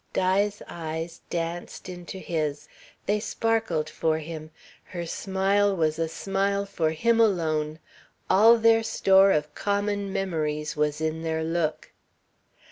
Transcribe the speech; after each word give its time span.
Di's 0.13 0.63
eyes 0.67 1.21
danced 1.29 1.87
into 1.87 2.17
his, 2.17 2.67
they 3.05 3.19
sparkled 3.19 3.87
for 3.87 4.17
him, 4.17 4.49
her 4.85 5.05
smile 5.05 5.75
was 5.75 5.99
a 5.99 6.09
smile 6.09 6.65
for 6.65 6.89
him 6.89 7.19
alone, 7.19 7.77
all 8.27 8.57
their 8.57 8.81
store 8.81 9.31
of 9.31 9.53
common 9.53 10.11
memories 10.11 10.75
was 10.75 11.01
in 11.01 11.21
their 11.21 11.43
look. 11.43 11.91